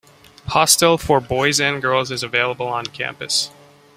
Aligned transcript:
Hostel 0.47 0.97
for 0.97 1.19
Boys 1.19 1.61
and 1.61 1.79
Girls 1.79 2.09
is 2.09 2.23
available 2.23 2.67
on 2.67 2.87
campus. 2.87 3.51